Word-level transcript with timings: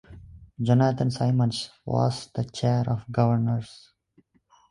Jonathan 0.59 1.11
Simons 1.11 1.69
was 1.85 2.31
the 2.33 2.43
chair 2.43 2.83
of 2.87 3.05
governors. 3.11 3.91